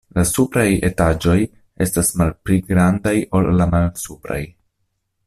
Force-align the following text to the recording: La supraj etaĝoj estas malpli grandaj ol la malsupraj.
La 0.17 0.21
supraj 0.27 0.63
etaĝoj 0.87 1.35
estas 1.87 2.09
malpli 2.21 2.59
grandaj 2.71 3.15
ol 3.41 3.55
la 3.61 3.69
malsupraj. 3.77 4.43